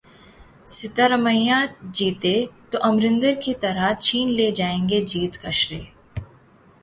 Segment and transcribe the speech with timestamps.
[0.67, 1.57] सिद्धारमैया
[1.97, 2.33] जीते
[2.71, 5.87] तो अमरिंदर की तरह छीन ले जाएंगे जीत का श्रेय!